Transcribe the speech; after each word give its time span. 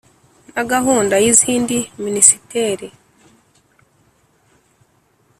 na 0.53 0.63
gahunda 0.71 1.15
y'izindi 1.23 1.77
minisiteri. 2.05 2.87